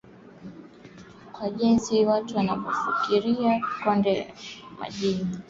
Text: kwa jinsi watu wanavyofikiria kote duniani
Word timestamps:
kwa 1.31 1.49
jinsi 1.49 2.05
watu 2.05 2.37
wanavyofikiria 2.37 3.61
kote 3.83 4.33
duniani 5.01 5.37